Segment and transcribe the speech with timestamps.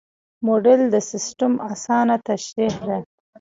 [0.45, 2.97] موډل د سیسټم اسانه تشریح ده.